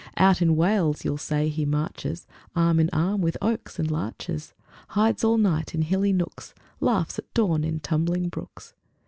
[0.17, 4.55] Out in Wales, you'll say, he marches Arm in arm with oaks and larches;
[4.87, 8.73] Hides all night in hilly nooks, Laughs at dawn in tumbling brooks.